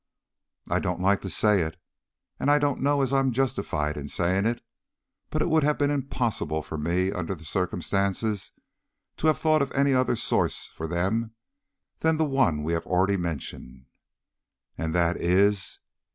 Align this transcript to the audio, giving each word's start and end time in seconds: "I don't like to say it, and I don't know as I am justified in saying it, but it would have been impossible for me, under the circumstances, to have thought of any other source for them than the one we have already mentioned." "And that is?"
"I 0.67 0.79
don't 0.79 0.99
like 0.99 1.21
to 1.21 1.29
say 1.29 1.61
it, 1.61 1.79
and 2.39 2.49
I 2.49 2.57
don't 2.57 2.81
know 2.81 3.03
as 3.03 3.13
I 3.13 3.19
am 3.19 3.31
justified 3.31 3.97
in 3.97 4.07
saying 4.07 4.47
it, 4.47 4.63
but 5.29 5.43
it 5.43 5.47
would 5.51 5.61
have 5.61 5.77
been 5.77 5.91
impossible 5.91 6.63
for 6.63 6.75
me, 6.75 7.11
under 7.11 7.35
the 7.35 7.45
circumstances, 7.45 8.51
to 9.17 9.27
have 9.27 9.37
thought 9.37 9.61
of 9.61 9.71
any 9.73 9.93
other 9.93 10.15
source 10.15 10.65
for 10.73 10.87
them 10.87 11.35
than 11.99 12.17
the 12.17 12.25
one 12.25 12.63
we 12.63 12.73
have 12.73 12.87
already 12.87 13.15
mentioned." 13.15 13.85
"And 14.75 14.95
that 14.95 15.17
is?" 15.17 15.77